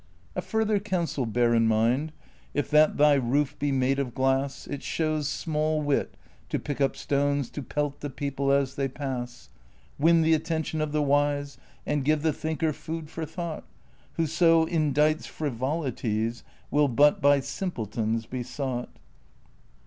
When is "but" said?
16.87-17.21